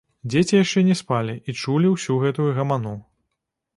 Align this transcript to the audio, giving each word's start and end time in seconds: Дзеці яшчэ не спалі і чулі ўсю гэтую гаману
Дзеці 0.33 0.55
яшчэ 0.59 0.83
не 0.87 0.95
спалі 1.01 1.35
і 1.49 1.55
чулі 1.61 1.87
ўсю 1.91 2.17
гэтую 2.25 2.49
гаману 2.59 2.95